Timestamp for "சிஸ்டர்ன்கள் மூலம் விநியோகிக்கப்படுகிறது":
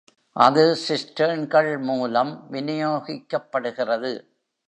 0.87-4.11